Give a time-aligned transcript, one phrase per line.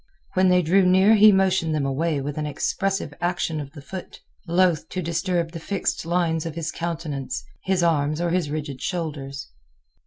[0.33, 4.19] When they drew near he motioned them away with an expressive action of the foot,
[4.47, 9.51] loath to disturb the fixed lines of his countenance, his arms, or his rigid shoulders.